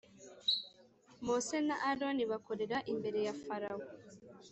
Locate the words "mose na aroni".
1.25-2.23